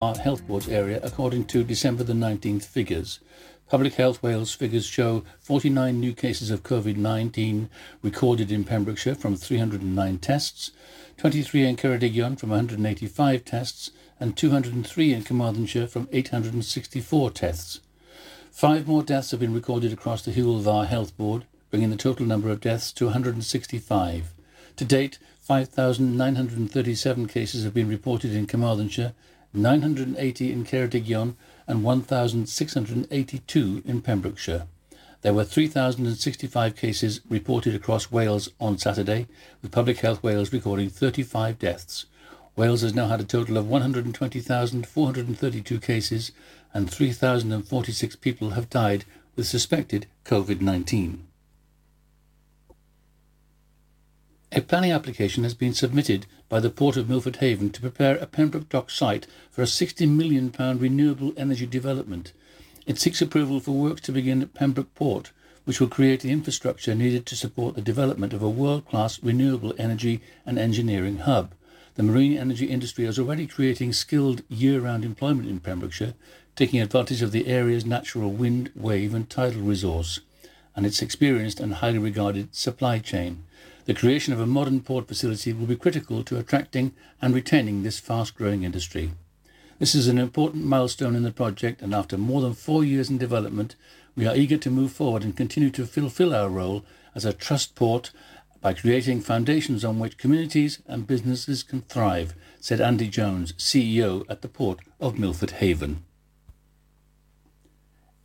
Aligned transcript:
Health 0.00 0.46
Board's 0.46 0.68
area 0.68 1.00
according 1.02 1.46
to 1.46 1.64
December 1.64 2.04
the 2.04 2.12
19th 2.12 2.64
figures. 2.64 3.18
Public 3.68 3.94
Health 3.94 4.22
Wales 4.22 4.54
figures 4.54 4.86
show 4.86 5.24
49 5.40 5.98
new 5.98 6.12
cases 6.12 6.52
of 6.52 6.62
COVID 6.62 6.96
19 6.96 7.68
recorded 8.00 8.52
in 8.52 8.62
Pembrokeshire 8.62 9.16
from 9.16 9.34
309 9.34 10.18
tests, 10.18 10.70
23 11.16 11.66
in 11.66 11.76
Ceredigion 11.76 12.38
from 12.38 12.50
185 12.50 13.44
tests, 13.44 13.90
and 14.20 14.36
203 14.36 15.12
in 15.12 15.24
Carmarthenshire 15.24 15.88
from 15.88 16.08
864 16.12 17.32
tests. 17.32 17.80
Five 18.52 18.86
more 18.86 19.02
deaths 19.02 19.32
have 19.32 19.40
been 19.40 19.52
recorded 19.52 19.92
across 19.92 20.24
the 20.24 20.30
Hywel 20.30 20.86
Health 20.86 21.16
Board, 21.16 21.42
bringing 21.72 21.90
the 21.90 21.96
total 21.96 22.24
number 22.24 22.50
of 22.50 22.60
deaths 22.60 22.92
to 22.92 23.06
165. 23.06 24.32
To 24.76 24.84
date, 24.84 25.18
5,937 25.40 27.26
cases 27.26 27.64
have 27.64 27.74
been 27.74 27.88
reported 27.88 28.32
in 28.32 28.46
Carmarthenshire 28.46 29.12
980 29.52 30.52
in 30.52 30.64
Ceredigion 30.64 31.34
and 31.66 31.84
1,682 31.84 33.82
in 33.84 34.02
Pembrokeshire. 34.02 34.66
There 35.22 35.34
were 35.34 35.44
3,065 35.44 36.76
cases 36.76 37.20
reported 37.28 37.74
across 37.74 38.08
Wales 38.10 38.48
on 38.60 38.78
Saturday, 38.78 39.26
with 39.62 39.72
Public 39.72 39.98
Health 39.98 40.22
Wales 40.22 40.52
recording 40.52 40.90
35 40.90 41.58
deaths. 41.58 42.06
Wales 42.56 42.82
has 42.82 42.94
now 42.94 43.08
had 43.08 43.20
a 43.20 43.24
total 43.24 43.56
of 43.56 43.68
120,432 43.68 45.80
cases 45.80 46.30
and 46.74 46.90
3,046 46.90 48.16
people 48.16 48.50
have 48.50 48.68
died 48.68 49.06
with 49.36 49.46
suspected 49.46 50.06
COVID 50.24 50.60
19. 50.60 51.27
A 54.50 54.62
planning 54.62 54.92
application 54.92 55.44
has 55.44 55.52
been 55.52 55.74
submitted 55.74 56.24
by 56.48 56.58
the 56.58 56.70
Port 56.70 56.96
of 56.96 57.06
Milford 57.06 57.36
Haven 57.36 57.68
to 57.68 57.82
prepare 57.82 58.16
a 58.16 58.26
Pembroke 58.26 58.70
Dock 58.70 58.88
site 58.88 59.26
for 59.50 59.60
a 59.60 59.66
£60 59.66 60.08
million 60.08 60.50
renewable 60.78 61.34
energy 61.36 61.66
development. 61.66 62.32
It 62.86 62.98
seeks 62.98 63.20
approval 63.20 63.60
for 63.60 63.72
works 63.72 64.00
to 64.02 64.12
begin 64.12 64.40
at 64.40 64.54
Pembroke 64.54 64.94
Port, 64.94 65.32
which 65.66 65.80
will 65.80 65.88
create 65.88 66.20
the 66.20 66.32
infrastructure 66.32 66.94
needed 66.94 67.26
to 67.26 67.36
support 67.36 67.74
the 67.74 67.82
development 67.82 68.32
of 68.32 68.42
a 68.42 68.48
world-class 68.48 69.22
renewable 69.22 69.74
energy 69.76 70.22
and 70.46 70.58
engineering 70.58 71.18
hub. 71.18 71.52
The 71.96 72.02
marine 72.02 72.38
energy 72.38 72.70
industry 72.70 73.04
is 73.04 73.18
already 73.18 73.46
creating 73.46 73.92
skilled 73.92 74.44
year-round 74.48 75.04
employment 75.04 75.50
in 75.50 75.60
Pembrokeshire, 75.60 76.14
taking 76.56 76.80
advantage 76.80 77.20
of 77.20 77.32
the 77.32 77.48
area's 77.48 77.84
natural 77.84 78.30
wind, 78.30 78.70
wave 78.74 79.12
and 79.12 79.28
tidal 79.28 79.60
resource 79.60 80.20
and 80.78 80.86
its 80.86 81.02
experienced 81.02 81.58
and 81.58 81.74
highly 81.74 81.98
regarded 81.98 82.54
supply 82.54 83.00
chain. 83.00 83.42
The 83.88 83.94
creation 83.94 84.34
of 84.34 84.40
a 84.40 84.46
modern 84.46 84.82
port 84.82 85.08
facility 85.08 85.54
will 85.54 85.64
be 85.64 85.74
critical 85.74 86.22
to 86.24 86.38
attracting 86.38 86.92
and 87.22 87.34
retaining 87.34 87.82
this 87.82 87.98
fast-growing 87.98 88.62
industry. 88.62 89.12
This 89.78 89.94
is 89.94 90.08
an 90.08 90.18
important 90.18 90.66
milestone 90.66 91.16
in 91.16 91.22
the 91.22 91.32
project, 91.32 91.80
and 91.80 91.94
after 91.94 92.18
more 92.18 92.42
than 92.42 92.52
four 92.52 92.84
years 92.84 93.08
in 93.08 93.16
development, 93.16 93.76
we 94.14 94.26
are 94.26 94.36
eager 94.36 94.58
to 94.58 94.70
move 94.70 94.92
forward 94.92 95.24
and 95.24 95.34
continue 95.34 95.70
to 95.70 95.86
fulfill 95.86 96.34
our 96.34 96.50
role 96.50 96.84
as 97.14 97.24
a 97.24 97.32
trust 97.32 97.74
port 97.76 98.10
by 98.60 98.74
creating 98.74 99.22
foundations 99.22 99.86
on 99.86 99.98
which 99.98 100.18
communities 100.18 100.82
and 100.86 101.06
businesses 101.06 101.62
can 101.62 101.80
thrive, 101.80 102.34
said 102.60 102.82
Andy 102.82 103.08
Jones, 103.08 103.54
CEO 103.54 104.26
at 104.28 104.42
the 104.42 104.48
Port 104.48 104.80
of 105.00 105.18
Milford 105.18 105.52
Haven. 105.62 106.04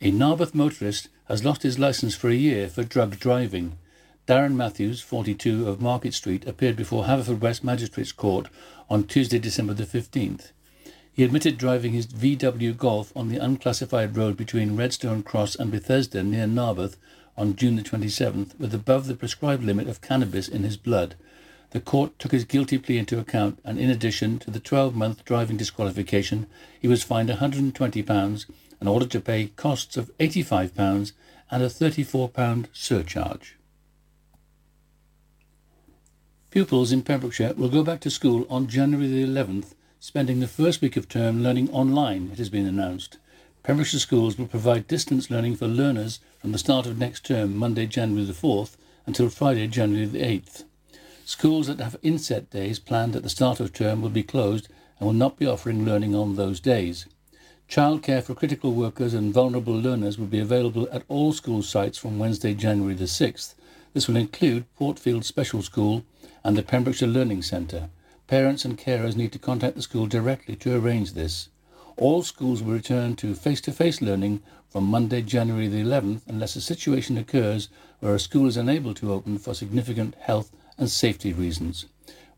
A 0.02 0.10
Narberth 0.10 0.54
motorist 0.54 1.08
has 1.28 1.42
lost 1.42 1.62
his 1.62 1.78
licence 1.78 2.14
for 2.14 2.28
a 2.28 2.34
year 2.34 2.68
for 2.68 2.84
drug 2.84 3.18
driving. 3.18 3.78
Darren 4.26 4.54
Matthews, 4.54 5.02
42, 5.02 5.68
of 5.68 5.82
Market 5.82 6.14
Street, 6.14 6.46
appeared 6.46 6.76
before 6.76 7.04
Haverfordwest 7.04 7.62
Magistrates 7.62 8.10
Court 8.10 8.46
on 8.88 9.04
Tuesday, 9.04 9.38
December 9.38 9.74
the 9.74 9.84
15th. 9.84 10.50
He 11.12 11.24
admitted 11.24 11.58
driving 11.58 11.92
his 11.92 12.06
VW 12.06 12.74
Golf 12.74 13.14
on 13.14 13.28
the 13.28 13.36
unclassified 13.36 14.16
road 14.16 14.38
between 14.38 14.76
Redstone 14.76 15.24
Cross 15.24 15.56
and 15.56 15.70
Bethesda 15.70 16.22
near 16.22 16.46
Narberth 16.46 16.96
on 17.36 17.54
June 17.54 17.76
the 17.76 17.82
27th 17.82 18.58
with 18.58 18.72
above 18.72 19.08
the 19.08 19.14
prescribed 19.14 19.62
limit 19.62 19.88
of 19.88 20.00
cannabis 20.00 20.48
in 20.48 20.62
his 20.62 20.78
blood. 20.78 21.16
The 21.72 21.80
court 21.80 22.18
took 22.18 22.32
his 22.32 22.46
guilty 22.46 22.78
plea 22.78 22.96
into 22.96 23.18
account, 23.18 23.58
and 23.62 23.78
in 23.78 23.90
addition 23.90 24.38
to 24.38 24.50
the 24.50 24.58
12 24.58 24.96
month 24.96 25.26
driving 25.26 25.58
disqualification, 25.58 26.46
he 26.80 26.88
was 26.88 27.02
fined 27.02 27.28
£120 27.28 28.46
and 28.80 28.88
ordered 28.88 29.10
to 29.10 29.20
pay 29.20 29.48
costs 29.48 29.98
of 29.98 30.16
£85 30.16 31.12
and 31.50 31.62
a 31.62 31.66
£34 31.66 32.68
surcharge. 32.72 33.58
Pupils 36.54 36.92
in 36.92 37.02
Pembrokeshire 37.02 37.52
will 37.54 37.68
go 37.68 37.82
back 37.82 37.98
to 37.98 38.08
school 38.08 38.46
on 38.48 38.68
January 38.68 39.08
the 39.08 39.24
11th, 39.24 39.74
spending 39.98 40.38
the 40.38 40.46
first 40.46 40.80
week 40.80 40.96
of 40.96 41.08
term 41.08 41.42
learning 41.42 41.68
online, 41.70 42.30
it 42.32 42.38
has 42.38 42.48
been 42.48 42.64
announced. 42.64 43.18
Pembrokeshire 43.64 43.98
schools 43.98 44.38
will 44.38 44.46
provide 44.46 44.86
distance 44.86 45.32
learning 45.32 45.56
for 45.56 45.66
learners 45.66 46.20
from 46.40 46.52
the 46.52 46.58
start 46.58 46.86
of 46.86 46.96
next 46.96 47.26
term, 47.26 47.56
Monday, 47.56 47.86
January 47.86 48.24
the 48.24 48.32
4th, 48.32 48.76
until 49.04 49.28
Friday, 49.28 49.66
January 49.66 50.06
the 50.06 50.20
8th. 50.20 50.62
Schools 51.24 51.66
that 51.66 51.80
have 51.80 51.96
inset 52.04 52.48
days 52.50 52.78
planned 52.78 53.16
at 53.16 53.24
the 53.24 53.28
start 53.28 53.58
of 53.58 53.72
term 53.72 54.00
will 54.00 54.08
be 54.08 54.22
closed 54.22 54.68
and 55.00 55.08
will 55.08 55.12
not 55.12 55.36
be 55.36 55.48
offering 55.48 55.84
learning 55.84 56.14
on 56.14 56.36
those 56.36 56.60
days. 56.60 57.06
Childcare 57.68 58.22
for 58.22 58.36
critical 58.36 58.72
workers 58.74 59.12
and 59.12 59.34
vulnerable 59.34 59.74
learners 59.74 60.20
will 60.20 60.26
be 60.26 60.38
available 60.38 60.88
at 60.92 61.02
all 61.08 61.32
school 61.32 61.62
sites 61.62 61.98
from 61.98 62.20
Wednesday, 62.20 62.54
January 62.54 62.94
the 62.94 63.06
6th. 63.06 63.54
This 63.92 64.06
will 64.06 64.16
include 64.16 64.72
Portfield 64.76 65.24
Special 65.24 65.60
School, 65.60 66.04
and 66.44 66.56
the 66.56 66.62
Pembrokeshire 66.62 67.08
Learning 67.08 67.40
Centre. 67.40 67.88
Parents 68.26 68.64
and 68.64 68.78
carers 68.78 69.16
need 69.16 69.32
to 69.32 69.38
contact 69.38 69.76
the 69.76 69.82
school 69.82 70.06
directly 70.06 70.54
to 70.56 70.76
arrange 70.76 71.14
this. 71.14 71.48
All 71.96 72.22
schools 72.22 72.62
will 72.62 72.74
return 72.74 73.16
to 73.16 73.34
face-to-face 73.34 74.02
learning 74.02 74.42
from 74.68 74.84
Monday, 74.84 75.22
January 75.22 75.68
the 75.68 75.82
11th, 75.82 76.22
unless 76.26 76.56
a 76.56 76.60
situation 76.60 77.16
occurs 77.16 77.68
where 78.00 78.14
a 78.14 78.20
school 78.20 78.46
is 78.46 78.56
unable 78.56 78.92
to 78.94 79.12
open 79.12 79.38
for 79.38 79.54
significant 79.54 80.16
health 80.20 80.50
and 80.76 80.90
safety 80.90 81.32
reasons. 81.32 81.86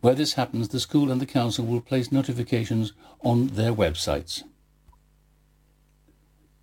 Where 0.01 0.15
this 0.15 0.35
happens, 0.35 0.69
the 0.69 0.79
school 0.79 1.11
and 1.11 1.21
the 1.21 1.27
council 1.27 1.65
will 1.65 1.81
place 1.81 2.13
notifications 2.13 2.93
on 3.23 3.49
their 3.49 3.73
websites. 3.73 4.43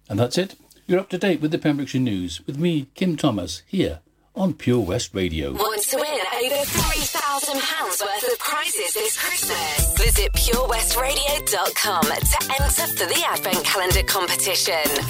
And 0.08 0.20
that's 0.20 0.38
it. 0.38 0.56
You're 0.86 1.00
up 1.00 1.10
to 1.10 1.18
date 1.18 1.42
with 1.42 1.52
the 1.52 1.58
Pembrokeshire 1.58 2.02
News 2.02 2.46
with 2.46 2.58
me, 2.58 2.88
Kim 2.94 3.18
Thomas, 3.18 3.64
here 3.66 4.02
on 4.36 4.54
Pure 4.54 4.82
West 4.82 5.14
Radio. 5.14 5.52
Want 5.54 5.82
to 5.84 5.98
win 5.98 6.06
over 6.06 6.56
£3,000 6.56 8.06
worth 8.06 8.32
of 8.32 8.40
prizes 8.40 8.94
this 8.94 9.18
Christmas? 9.18 9.94
Visit 9.98 10.32
purewestradio.com 10.34 12.04
to 12.04 12.62
enter 12.62 12.88
for 12.98 13.06
the 13.06 13.24
Advent 13.28 13.64
Calendar 13.64 14.04
competition. 14.04 15.06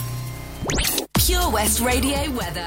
Pure 1.13 1.51
West 1.51 1.79
Radio 1.79 2.29
weather. 2.31 2.65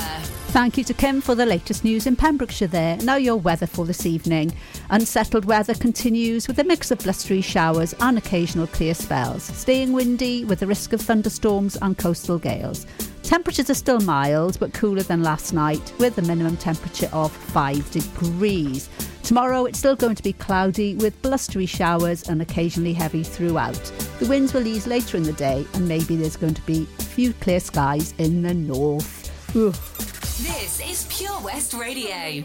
Thank 0.49 0.79
you 0.79 0.85
to 0.85 0.95
Kim 0.95 1.21
for 1.21 1.35
the 1.35 1.45
latest 1.45 1.85
news 1.85 2.07
in 2.07 2.17
Pembrokeshire 2.17 2.69
there. 2.69 2.97
Now 2.99 3.17
your 3.17 3.37
weather 3.37 3.67
for 3.67 3.85
this 3.85 4.07
evening. 4.07 4.53
Unsettled 4.89 5.45
weather 5.45 5.75
continues 5.75 6.49
with 6.49 6.59
a 6.59 6.65
mix 6.65 6.91
of 6.91 6.99
blustery 6.99 7.43
showers 7.43 7.95
and 8.01 8.17
occasional 8.17 8.67
clear 8.67 8.95
spells, 8.95 9.43
staying 9.43 9.93
windy 9.93 10.47
with 10.47 10.61
the 10.61 10.67
risk 10.67 10.95
of 10.95 11.03
thunderstorms 11.03 11.77
and 11.83 11.99
coastal 11.99 12.39
gales. 12.39 12.87
Temperatures 13.27 13.69
are 13.69 13.75
still 13.75 13.99
mild 14.03 14.57
but 14.61 14.73
cooler 14.73 15.03
than 15.03 15.25
last 15.25 15.53
night 15.53 15.93
with 15.99 16.17
a 16.19 16.23
minimum 16.23 16.57
temperature 16.57 17.11
of 17.13 17.33
5 17.33 17.91
degrees. 17.91 18.89
Tomorrow 19.25 19.65
it's 19.65 19.81
still 19.81 19.97
going 19.97 20.15
to 20.15 20.23
be 20.23 20.33
cloudy 20.33 20.95
with 20.95 21.21
blustery 21.23 21.67
showers 21.67 22.29
and 22.29 22.41
occasionally 22.41 22.93
heavy 22.93 23.25
throughout. 23.25 23.83
The 24.21 24.27
winds 24.29 24.55
will 24.55 24.65
ease 24.65 24.87
later 24.87 25.17
in 25.17 25.25
the 25.25 25.33
day 25.33 25.67
and 25.75 25.89
maybe 25.89 26.15
there's 26.15 26.37
going 26.37 26.55
to 26.55 26.63
be 26.63 26.87
a 27.01 27.03
few 27.03 27.33
clear 27.33 27.59
skies 27.59 28.15
in 28.19 28.43
the 28.43 28.55
north. 28.55 29.29
Ugh. 29.57 29.75
This 30.47 30.81
is 30.89 31.07
Pure 31.11 31.41
West 31.41 31.75
Radio. 31.75 32.45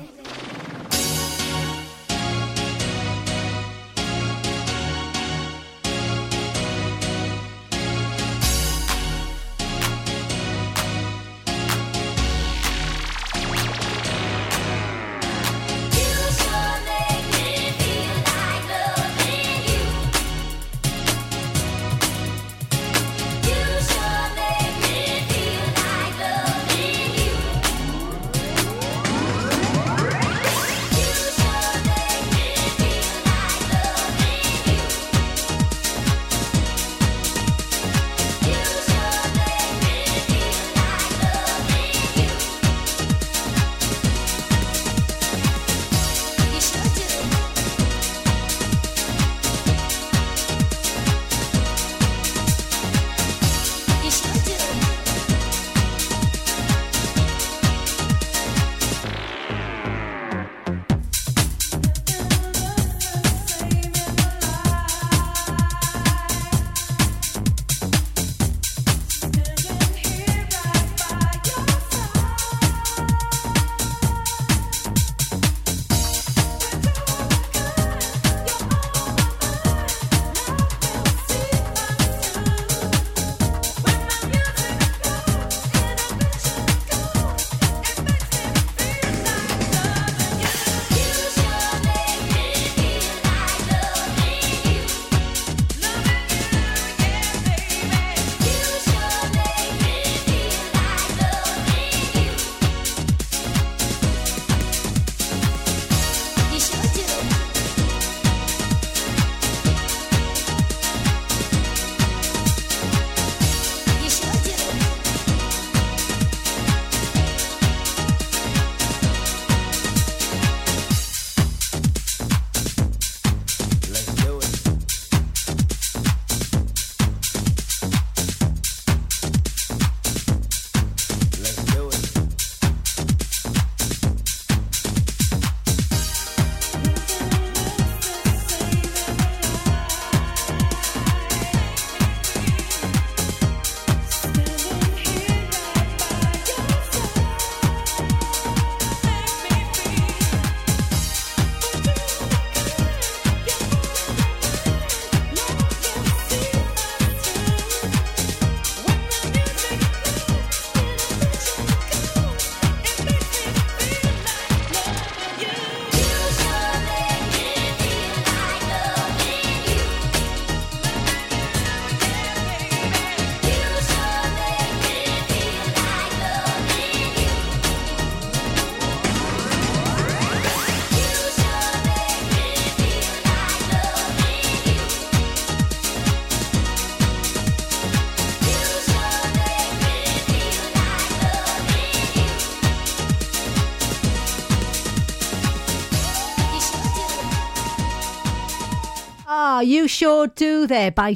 You 199.61 199.87
sure 199.87 200.27
do 200.27 200.67
there? 200.67 200.91
By 200.91 201.13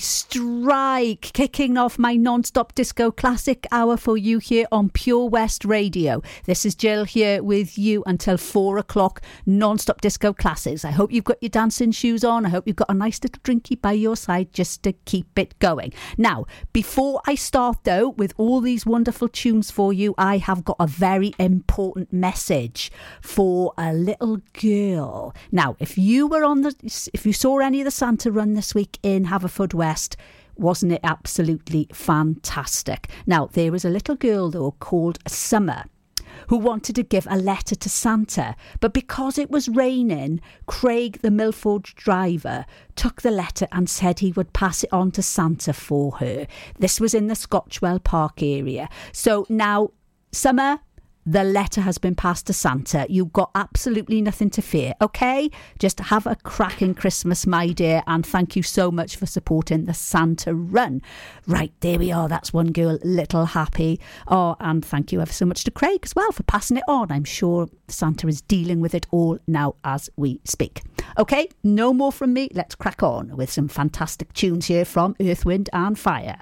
Strike, 0.66 1.32
kicking 1.34 1.78
off 1.78 2.00
my 2.00 2.16
non 2.16 2.44
stop 2.44 2.74
disco 2.74 3.12
classic 3.12 3.68
hour 3.72 3.98
for 3.98 4.18
you 4.18 4.40
here 4.40 4.66
on 4.72 4.90
Pure 4.90 5.30
West 5.30 5.64
Radio. 5.64 6.24
This 6.46 6.66
is 6.66 6.74
Jill 6.74 7.04
here 7.04 7.44
with 7.44 7.78
you 7.78 8.04
until 8.08 8.36
four 8.36 8.80
o'clock, 8.80 9.22
non 9.46 9.78
stop 9.78 10.02
disco 10.02 10.34
classics. 10.34 10.84
I 10.84 10.90
hope 10.90 11.12
you've 11.12 11.24
got 11.24 11.38
your 11.40 11.52
dancing 11.52 11.92
shoes 11.92 12.24
on. 12.24 12.48
I 12.48 12.50
hope 12.50 12.66
you've 12.66 12.78
got 12.78 12.90
a 12.90 12.96
nice 12.96 13.22
little 13.22 13.40
drinky 13.44 13.80
by 13.80 13.92
your 13.92 14.16
side 14.16 14.54
just 14.54 14.82
to 14.82 14.94
keep 14.94 15.38
it 15.38 15.54
going. 15.60 15.94
Now, 16.18 16.48
before 16.74 17.22
I 17.28 17.36
start 17.36 17.84
though 17.84 18.10
with 18.10 18.34
all 18.36 18.60
these 18.60 18.88
wonderful 18.88 19.28
tunes 19.28 19.70
for 19.70 19.94
you, 19.94 20.16
I 20.18 20.40
have 20.40 20.66
got 20.66 20.78
a 20.80 20.88
very 20.88 21.36
important 21.38 22.12
message 22.12 22.92
for 23.22 23.72
a 23.78 23.94
little 23.94 24.40
girl. 24.60 25.36
Now, 25.52 25.76
if 25.78 25.96
you 25.96 26.26
were 26.26 26.44
on 26.44 26.62
the, 26.62 26.74
if 27.14 27.24
you 27.24 27.34
saw 27.34 27.60
any 27.60 27.82
of 27.82 27.86
the 27.86 27.92
Santa 27.92 28.32
run 28.32 28.56
this 28.56 28.74
week 28.74 28.98
in 29.04 29.26
Haverfordwest, 29.26 30.16
wasn't 30.57 30.94
it 30.94 31.02
absolutely 31.04 31.88
fantastic? 31.92 33.10
Now, 33.25 33.48
there 33.48 33.72
was 33.72 33.86
a 33.86 33.90
little 33.90 34.16
girl 34.16 34.50
though 34.50 34.72
called 34.80 35.19
Summer 35.28 35.86
who 36.48 36.57
wanted 36.57 36.96
to 36.96 37.04
give 37.04 37.28
a 37.30 37.38
letter 37.38 37.75
to 37.75 37.90
Santa, 37.90 38.56
but 38.80 38.94
because 38.94 39.38
it 39.38 39.50
was 39.50 39.69
raining, 39.69 40.42
Craig, 40.68 41.19
the 41.22 41.31
Milford 41.31 41.84
driver, 41.84 42.66
took 42.96 43.22
the 43.22 43.31
letter 43.31 43.68
and 43.72 43.90
said 43.90 44.19
he 44.19 44.31
would 44.34 44.54
pass 44.54 44.84
it 44.84 44.94
on 44.94 45.12
to 45.12 45.22
Santa 45.22 45.74
for 45.74 46.18
her. 46.18 46.48
This 46.78 47.00
was 47.00 47.13
in 47.13 47.28
the 47.28 47.36
Scotchwell 47.36 48.00
Park 48.00 48.44
area. 48.44 48.90
So 49.12 49.46
now, 49.50 49.92
Summer, 50.31 50.80
the 51.25 51.44
letter 51.44 51.81
has 51.81 51.98
been 51.98 52.16
passed 52.16 52.48
to 52.48 52.54
Santa. 52.54 53.06
You've 53.10 53.33
got 53.33 53.51
absolutely 53.56 54.22
nothing 54.22 54.50
to 54.51 54.62
fear, 54.62 54.94
okay? 55.01 55.50
Just 55.80 56.00
have 56.00 56.27
a 56.27 56.36
cracking 56.36 56.94
Christmas, 56.94 57.48
my 57.48 57.72
dear, 57.72 58.04
and 58.06 58.25
thank 58.25 58.56
you 58.56 58.63
so 58.63 58.92
much 58.92 59.16
for 59.16 59.25
supporting 59.25 59.86
the 59.86 59.94
Santa 59.94 60.54
run. 60.54 61.01
Right, 61.48 61.74
there 61.80 61.98
we 61.98 62.12
are. 62.12 62.27
That's 62.27 62.54
one 62.54 62.72
girl, 62.72 63.00
little 63.04 63.46
happy. 63.46 64.00
Oh, 64.27 64.55
and 64.60 64.86
thank 64.86 65.12
you 65.12 65.22
ever 65.22 65.34
so 65.34 65.46
much 65.46 65.63
to 65.63 65.72
Craig 65.72 66.01
as 66.03 66.15
well 66.15 66.32
for 66.32 66.44
passing 66.44 66.77
it 66.77 66.84
on. 66.88 67.12
I'm 67.12 67.24
sure 67.24 67.67
Santa 67.88 68.27
is 68.27 68.41
dealing 68.41 68.79
with 68.79 68.94
it 68.94 69.08
all 69.12 69.39
now 69.48 69.75
as 69.84 70.10
we 70.15 70.41
speak. 70.44 70.84
Okay, 71.17 71.50
no 71.63 71.94
more 71.94 72.12
from 72.12 72.34
me. 72.34 72.50
Let's 72.53 72.75
crack 72.75 73.01
on 73.01 73.36
with 73.36 73.51
some 73.51 73.67
fantastic 73.67 74.32
tunes 74.34 74.67
here 74.67 74.86
from 74.86 75.15
Earth, 75.20 75.46
Wind, 75.46 75.70
and 75.74 75.98
Fire. 75.98 76.41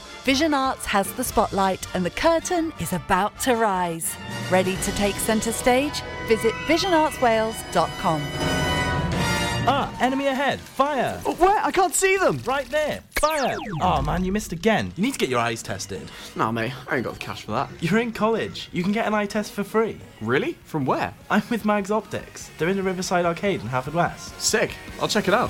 Vision 0.23 0.53
Arts 0.53 0.85
has 0.85 1.11
the 1.13 1.23
spotlight 1.23 1.87
and 1.95 2.05
the 2.05 2.11
curtain 2.11 2.71
is 2.79 2.93
about 2.93 3.39
to 3.39 3.55
rise. 3.55 4.15
Ready 4.51 4.75
to 4.77 4.91
take 4.91 5.15
centre 5.15 5.51
stage? 5.51 6.03
Visit 6.27 6.53
visionartswales.com. 6.67 8.21
Ah, 9.63 9.95
enemy 9.99 10.27
ahead. 10.27 10.59
Fire. 10.59 11.19
Oh, 11.25 11.33
where? 11.35 11.59
I 11.63 11.71
can't 11.71 11.95
see 11.95 12.17
them. 12.17 12.39
Right 12.45 12.69
there. 12.69 13.01
Fire. 13.19 13.57
Oh 13.81 14.01
man, 14.03 14.23
you 14.23 14.31
missed 14.31 14.51
again. 14.51 14.91
You 14.95 15.03
need 15.03 15.13
to 15.13 15.19
get 15.19 15.29
your 15.29 15.39
eyes 15.39 15.63
tested. 15.63 16.07
Nah, 16.35 16.51
mate, 16.51 16.73
I 16.87 16.95
ain't 16.97 17.03
got 17.05 17.13
the 17.13 17.19
cash 17.19 17.43
for 17.43 17.51
that. 17.53 17.69
You're 17.79 17.99
in 17.99 18.11
college. 18.11 18.69
You 18.71 18.83
can 18.83 18.91
get 18.91 19.07
an 19.07 19.15
eye 19.15 19.25
test 19.25 19.51
for 19.53 19.63
free. 19.63 19.97
Really? 20.21 20.53
From 20.65 20.85
where? 20.85 21.15
I'm 21.31 21.43
with 21.49 21.65
Mags 21.65 21.89
Optics. 21.89 22.51
They're 22.59 22.69
in 22.69 22.77
the 22.77 22.83
Riverside 22.83 23.25
Arcade 23.25 23.61
in 23.61 23.67
Haverfordwest. 23.67 24.39
Sick. 24.39 24.75
I'll 24.99 25.07
check 25.07 25.27
it 25.27 25.33
out. 25.33 25.49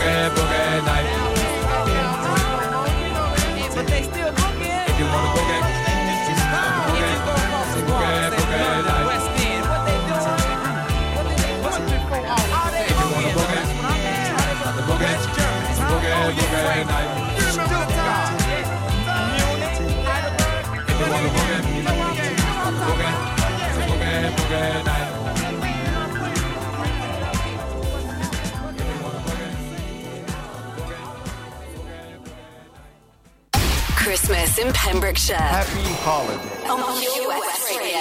forever. 0.00 0.39
In 34.60 34.72
Pembrokeshire. 34.74 35.36
Happy 35.36 35.80
holiday. 36.04 36.68
On 36.68 37.00
Pure 37.00 37.30
Radio. 37.30 37.99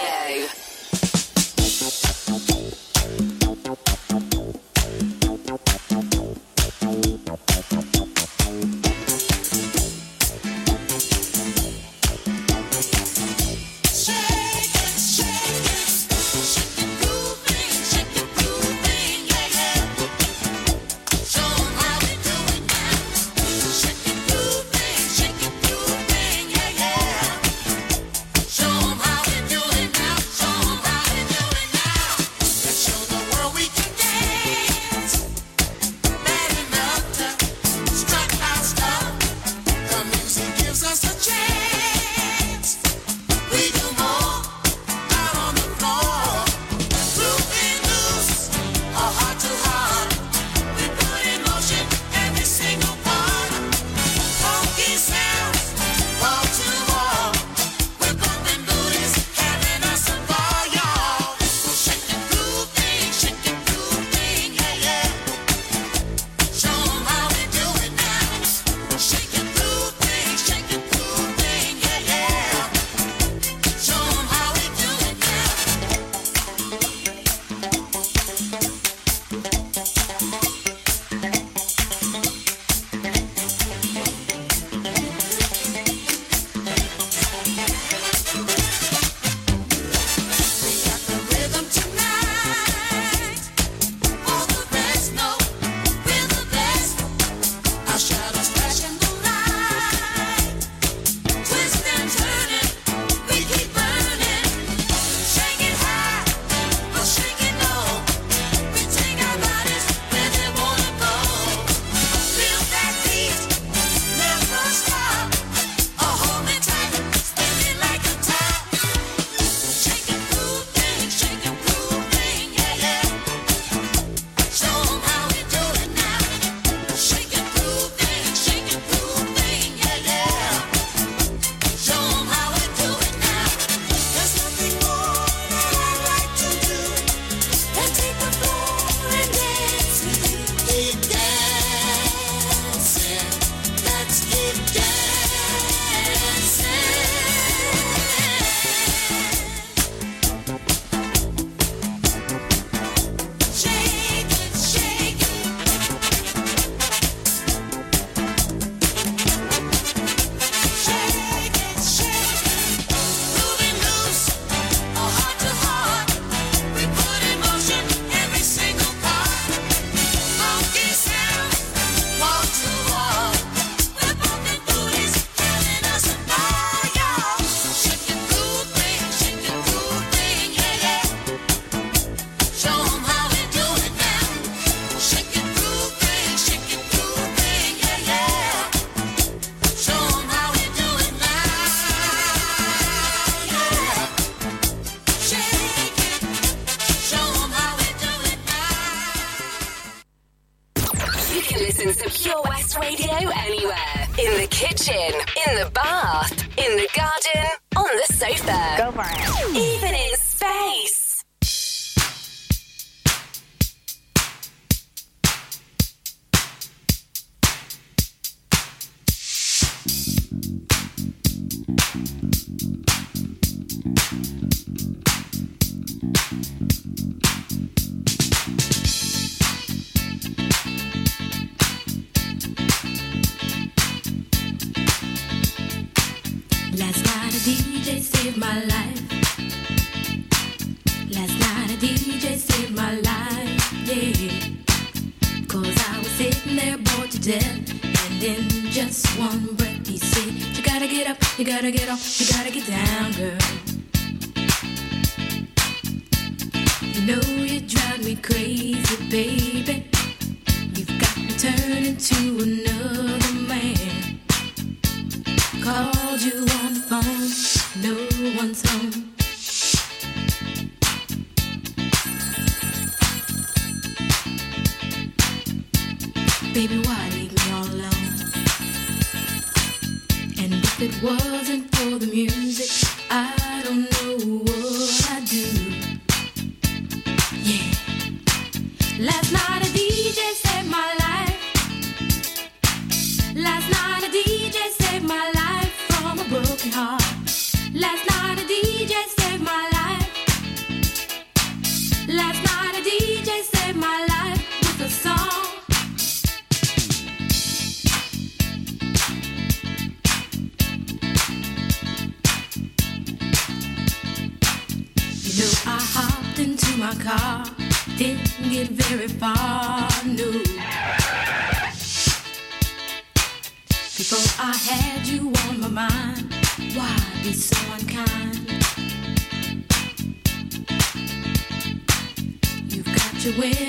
to 333.32 333.38
win. 333.38 333.69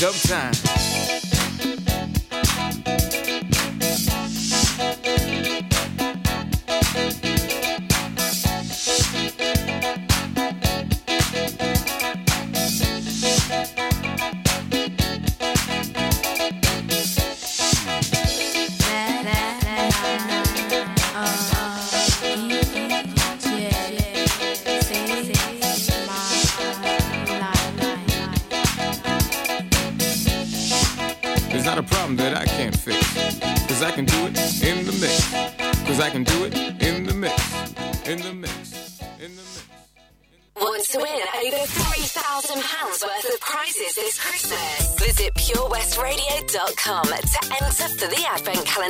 dumb 0.00 0.14
time. 0.14 0.69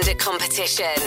A 0.09 0.15
competition. 0.15 1.00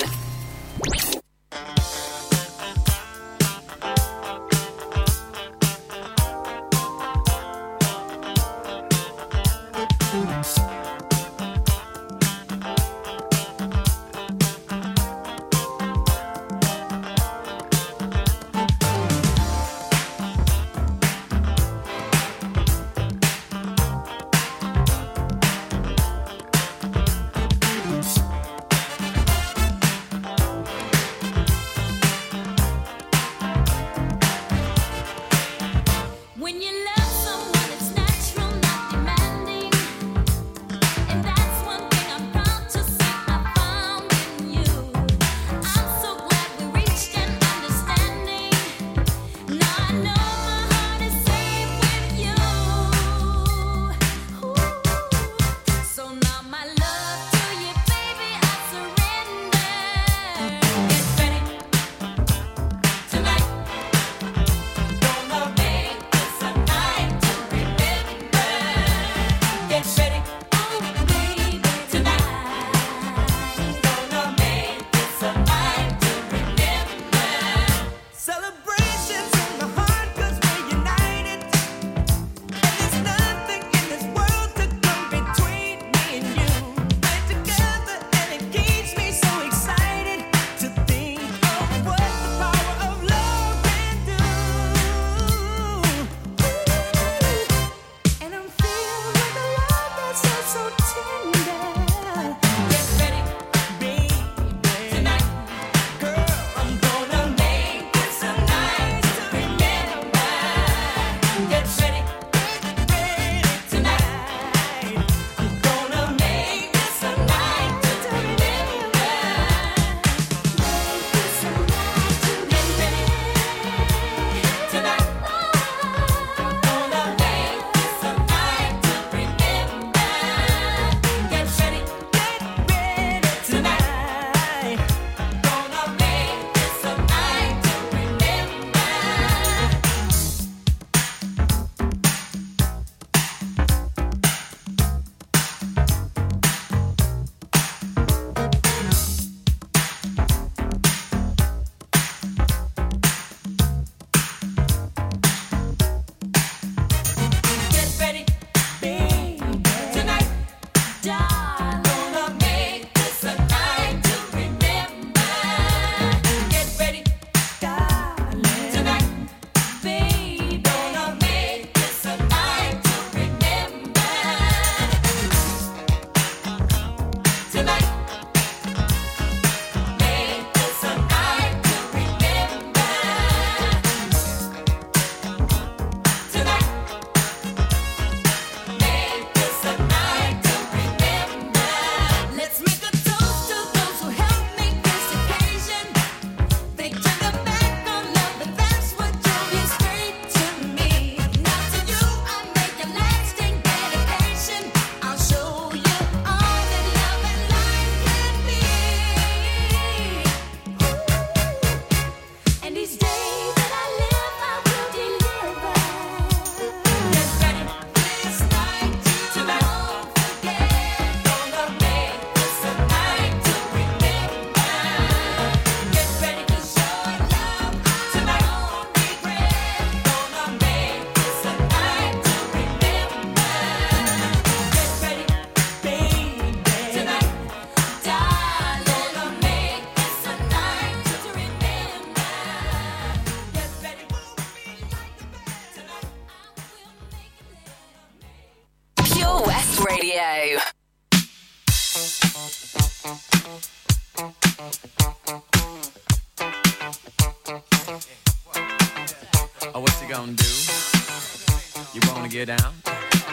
You 261.94 262.02
wanna 262.08 262.28
get 262.30 262.46
down? 262.48 262.74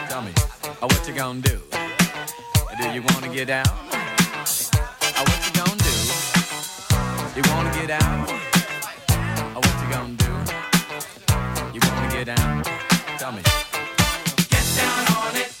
Tell 0.09 0.21
me, 0.21 0.31
oh, 0.81 0.87
what 0.87 1.07
you 1.07 1.13
gonna 1.13 1.41
do? 1.41 1.59
Do 2.77 2.89
you 2.89 3.01
wanna 3.01 3.29
get 3.33 3.47
down? 3.47 3.65
Oh, 5.17 5.23
what 5.27 5.39
you 5.45 5.53
gonna 5.53 5.77
do? 5.77 5.95
You 7.35 7.43
wanna 7.51 7.71
get 7.73 7.87
down? 7.87 8.25
Oh, 9.55 9.61
what 9.63 9.75
you 9.81 9.87
gonna 9.95 10.15
do? 10.15 10.31
You 11.73 11.79
wanna 11.87 12.11
get 12.13 12.25
down? 12.35 12.63
Tell 13.17 13.31
me. 13.31 13.41
Get 14.49 14.65
down 14.77 15.07
on 15.17 15.35
it. 15.35 15.60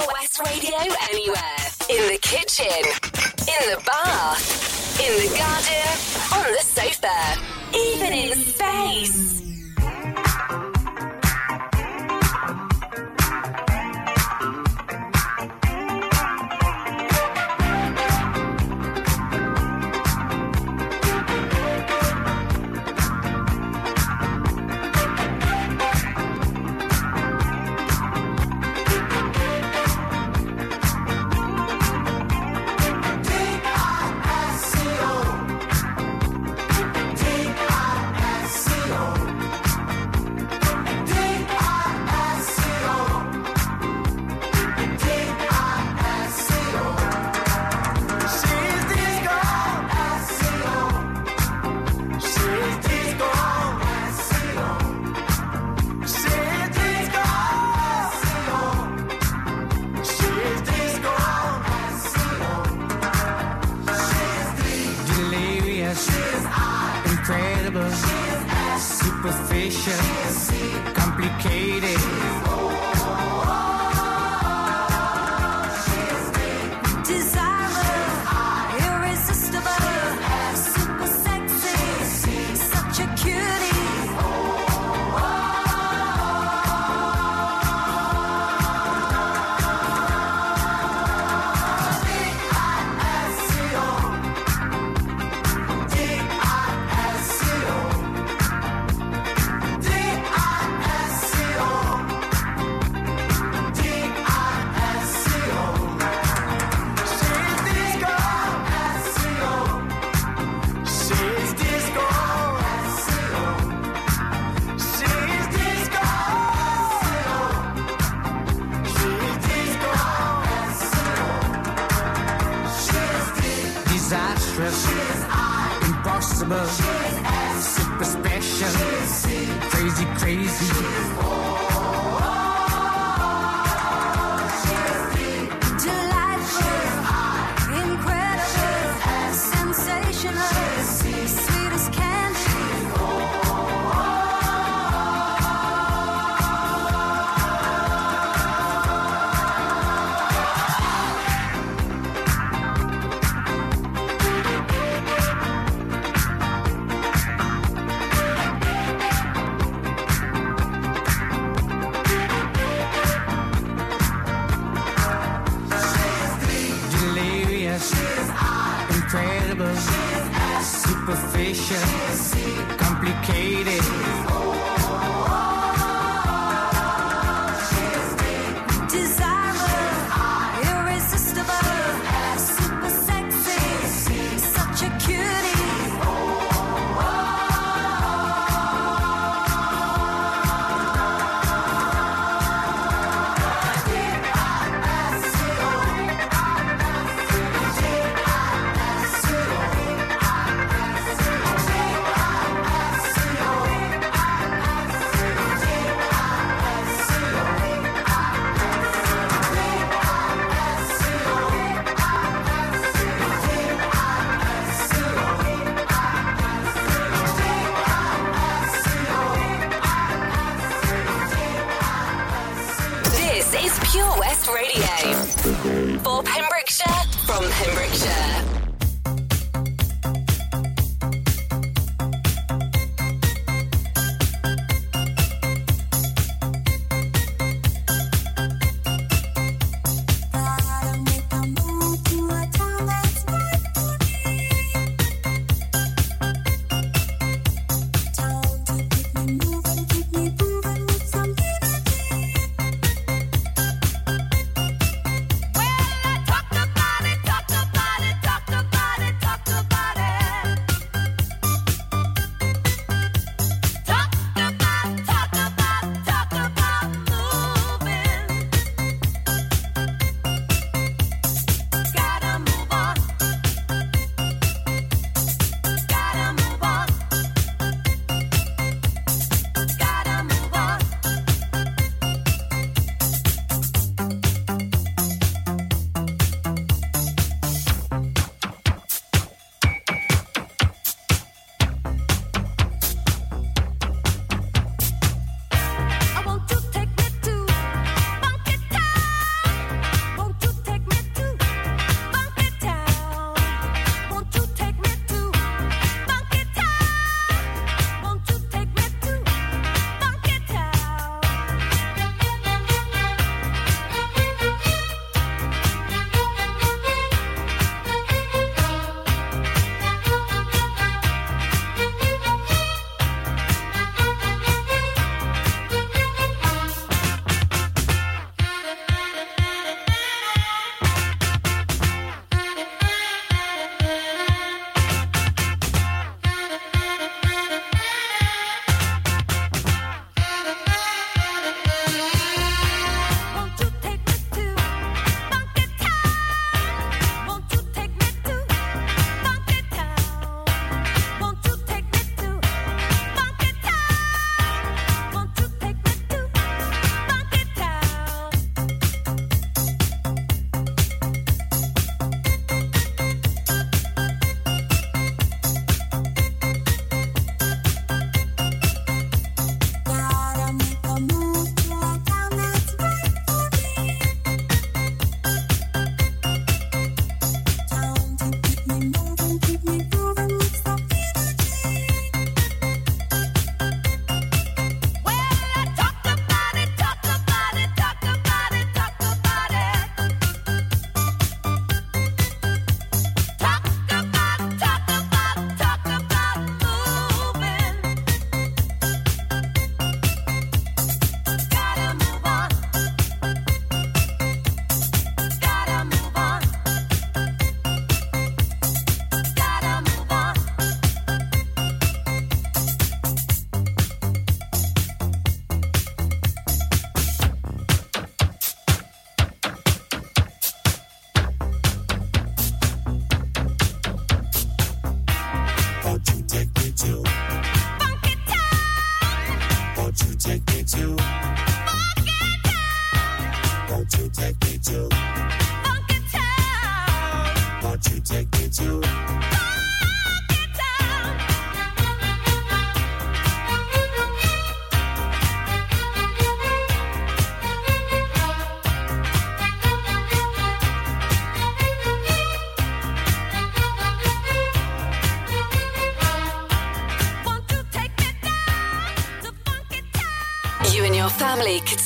Pure 0.00 0.12
West 0.12 0.40
Radio 0.46 0.78
anywhere. 1.10 1.66
In 1.90 2.08
the 2.08 2.18
kitchen, 2.22 2.84
in 3.38 3.70
the 3.70 3.82
bath, 3.84 5.00
in 5.00 5.12
the 5.20 5.36
garden, 5.36 5.90
on 6.32 6.52
the 6.52 6.62
sofa, 6.62 7.38
even 7.74 8.12
in 8.12 8.38
space. 8.38 9.40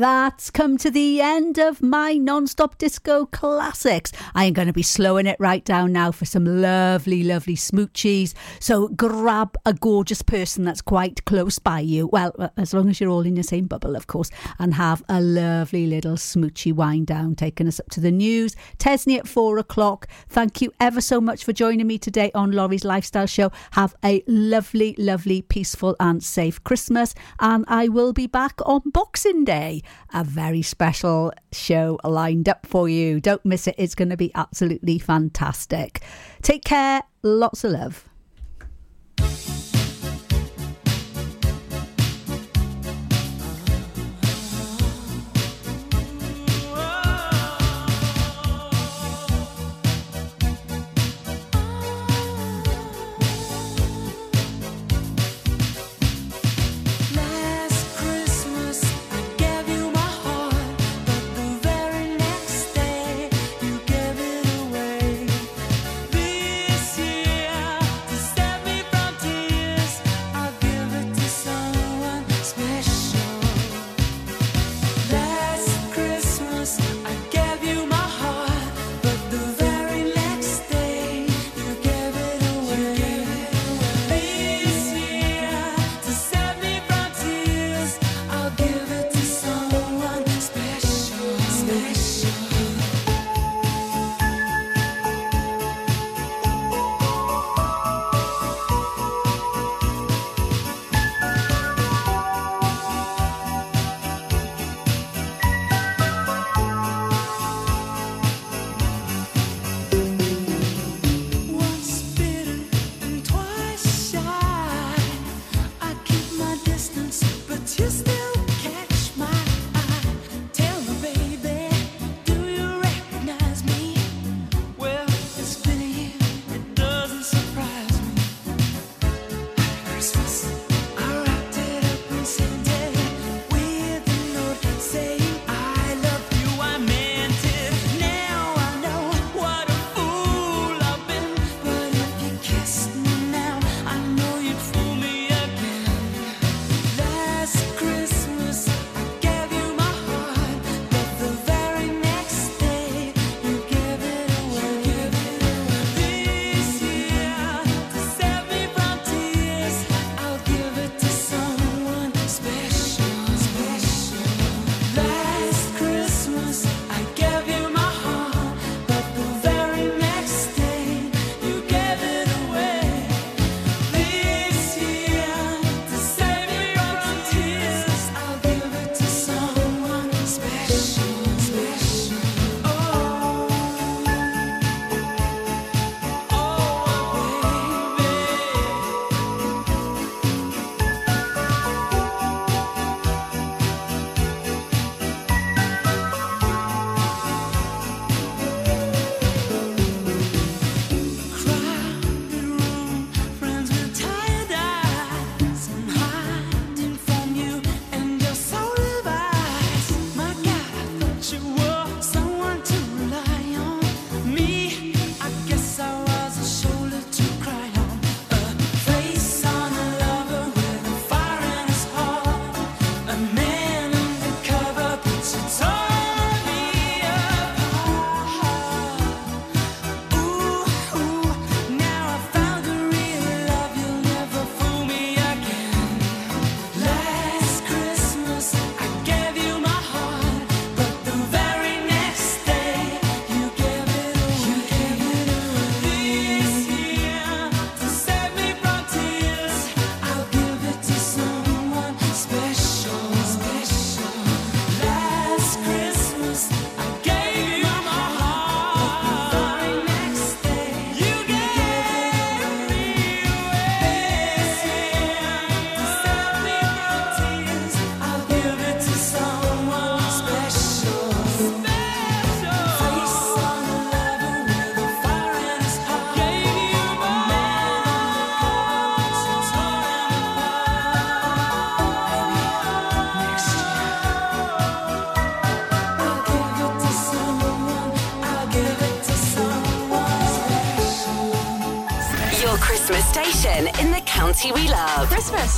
that 0.00 0.29
that's 0.40 0.50
come 0.50 0.78
to 0.78 0.90
the 0.90 1.20
end 1.20 1.58
of 1.58 1.82
my 1.82 2.14
non-stop 2.14 2.78
disco 2.78 3.26
classics. 3.26 4.10
I 4.34 4.46
am 4.46 4.54
going 4.54 4.68
to 4.68 4.72
be 4.72 4.82
slowing 4.82 5.26
it 5.26 5.36
right 5.38 5.62
down 5.62 5.92
now 5.92 6.12
for 6.12 6.24
some 6.24 6.46
lovely, 6.62 7.22
lovely 7.22 7.56
smoochies. 7.56 8.32
So 8.58 8.88
grab 8.88 9.54
a 9.66 9.74
gorgeous 9.74 10.22
person 10.22 10.64
that's 10.64 10.80
quite 10.80 11.26
close 11.26 11.58
by 11.58 11.80
you. 11.80 12.06
Well, 12.06 12.32
uh, 12.38 12.48
as 12.56 12.72
long 12.72 12.88
as 12.88 12.98
you're 12.98 13.10
all 13.10 13.26
in 13.26 13.34
the 13.34 13.42
same 13.42 13.66
bubble, 13.66 13.94
of 13.94 14.06
course, 14.06 14.30
and 14.58 14.72
have 14.72 15.02
a 15.10 15.20
lovely 15.20 15.86
little 15.86 16.14
smoochy 16.14 16.72
wind 16.72 17.08
down, 17.08 17.34
taking 17.34 17.68
us 17.68 17.78
up 17.78 17.90
to 17.90 18.00
the 18.00 18.10
news. 18.10 18.56
Tesney 18.78 19.18
at 19.18 19.28
four 19.28 19.58
o'clock. 19.58 20.08
Thank 20.30 20.62
you 20.62 20.72
ever 20.80 21.02
so 21.02 21.20
much 21.20 21.44
for 21.44 21.52
joining 21.52 21.86
me 21.86 21.98
today 21.98 22.30
on 22.34 22.52
Lawrie's 22.52 22.86
Lifestyle 22.86 23.26
Show. 23.26 23.52
Have 23.72 23.94
a 24.02 24.22
lovely, 24.26 24.94
lovely, 24.96 25.42
peaceful 25.42 25.96
and 26.00 26.24
safe 26.24 26.64
Christmas. 26.64 27.14
And 27.40 27.66
I 27.68 27.88
will 27.88 28.14
be 28.14 28.26
back 28.26 28.58
on 28.64 28.80
Boxing 28.86 29.44
Day. 29.44 29.82
A 30.14 30.29
very 30.30 30.62
special 30.62 31.32
show 31.52 31.98
lined 32.04 32.48
up 32.48 32.64
for 32.66 32.88
you. 32.88 33.20
Don't 33.20 33.44
miss 33.44 33.66
it. 33.66 33.74
It's 33.76 33.94
going 33.94 34.10
to 34.10 34.16
be 34.16 34.30
absolutely 34.34 34.98
fantastic. 34.98 36.00
Take 36.42 36.64
care. 36.64 37.02
Lots 37.22 37.64
of 37.64 37.72
love. 37.72 38.09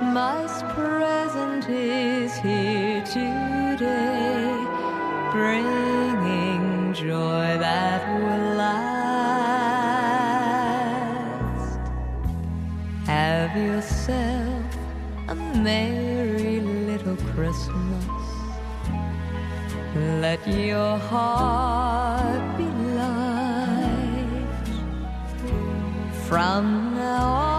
Christmas 0.00 0.62
present 0.72 1.68
is 1.68 2.34
here 2.38 3.04
today, 3.04 4.50
bringing 5.30 6.94
joy 6.94 7.58
that 7.60 8.08
will 8.18 8.56
last. 8.56 8.80
Have 13.04 13.54
yourself 13.54 14.64
a 15.28 15.34
merry 15.34 16.60
little 16.60 17.16
Christmas. 17.34 18.06
Let 19.94 20.48
your 20.48 20.96
heart 20.96 22.56
be 22.56 22.64
light 22.96 24.48
from 26.26 26.94
now 26.94 27.26
on. 27.26 27.49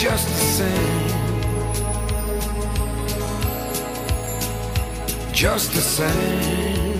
just 0.03 0.27
the 0.27 0.33
same. 0.33 1.13
Just 5.31 5.71
the 5.73 5.79
same. 5.79 6.92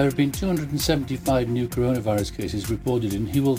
There 0.00 0.08
have 0.08 0.16
been 0.16 0.32
275 0.32 1.50
new 1.50 1.68
coronavirus 1.68 2.34
cases 2.34 2.70
reported 2.70 3.12
in 3.12 3.26
Hywel 3.26 3.48